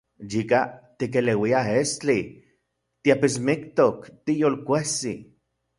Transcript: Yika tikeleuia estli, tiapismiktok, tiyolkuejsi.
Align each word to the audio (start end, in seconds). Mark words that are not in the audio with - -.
Yika 0.31 0.61
tikeleuia 0.99 1.59
estli, 1.81 2.17
tiapismiktok, 3.03 3.97
tiyolkuejsi. 4.25 5.13